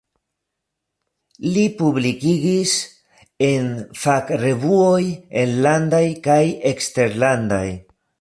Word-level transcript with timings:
Li 1.57 1.65
publikigis 1.81 2.73
en 3.49 3.67
fakrevuoj 4.05 5.03
enlandaj 5.43 6.03
kaj 6.29 6.41
eksterlandaj. 6.73 7.65